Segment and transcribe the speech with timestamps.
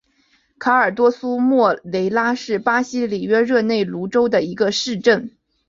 [0.57, 5.29] 卡尔多苏莫雷拉是巴西里约热内卢州的一个市镇。